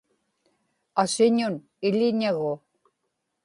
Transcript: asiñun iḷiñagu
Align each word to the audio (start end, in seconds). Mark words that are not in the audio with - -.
asiñun 1.03 1.55
iḷiñagu 1.87 2.53